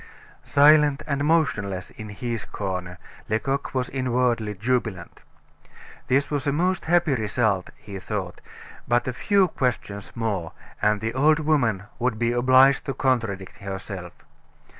[0.43, 2.97] Silent and motionless in his corner,
[3.29, 5.21] Lecoq was inwardly jubilant.
[6.07, 8.41] This was a most happy result, he thought,
[8.87, 14.13] but a few questions more, and the old woman would be obliged to contradict herself.